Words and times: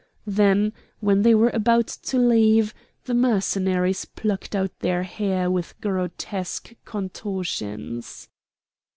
Then, 0.25 0.73
when 0.99 1.21
they 1.21 1.35
were 1.35 1.51
about 1.53 1.85
to 1.85 2.17
leave, 2.17 2.73
the 3.05 3.13
Mercenaries 3.13 4.05
plucked 4.05 4.55
out 4.55 4.79
their 4.79 5.03
hair 5.03 5.51
with 5.51 5.79
grotesque 5.79 6.73
contortions. 6.85 8.27